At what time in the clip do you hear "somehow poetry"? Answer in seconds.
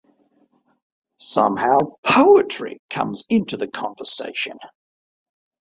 1.19-2.81